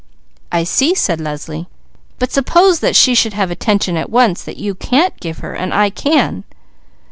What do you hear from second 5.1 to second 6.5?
give her, and I can?"